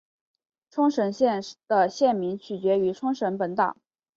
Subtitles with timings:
[0.71, 3.77] 冲绳县的县名取自于冲绳本岛。